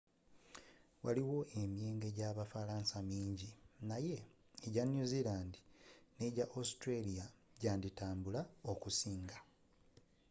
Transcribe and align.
waliyo 1.03 1.39
emyenge 1.61 2.07
gye 2.17 2.27
bufalansa 2.37 2.97
mingi 3.11 3.49
naye 3.89 4.17
egya 4.65 4.83
new 4.91 5.05
zealand 5.11 5.53
n'egya 6.17 6.45
australia 6.57 7.25
gyanditambula 7.61 8.41
okusinga 8.71 9.37